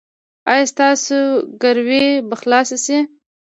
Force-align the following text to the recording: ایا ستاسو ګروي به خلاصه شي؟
ایا 0.51 0.65
ستاسو 0.73 1.19
ګروي 1.61 2.05
به 2.27 2.35
خلاصه 2.41 2.77
شي؟ 2.85 2.97